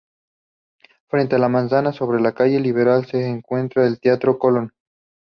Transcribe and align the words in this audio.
Frente 1.09 1.35
a 1.35 1.37
la 1.37 1.47
manzana, 1.47 1.93
sobre 1.93 2.19
la 2.19 2.31
calle 2.31 2.59
Libertad, 2.59 3.03
se 3.03 3.23
encuentra 3.27 3.85
el 3.85 3.99
Teatro 3.99 4.39
Colón. 4.39 4.73